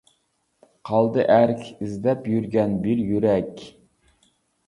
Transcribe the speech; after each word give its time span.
قالدى 0.89 1.25
ئەرك 1.33 1.61
ئىزدەپ 1.87 2.25
يۈرگەن 2.33 2.73
بىر 2.87 3.03
يۈرەك. 3.11 3.65